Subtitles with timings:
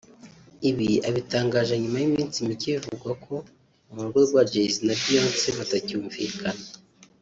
[0.69, 3.35] Ibi abitangaje nyuma y’iminsi mike bivugwa ko
[3.91, 6.63] mu rugo rwa Jay z na Beyonce batacyumvikana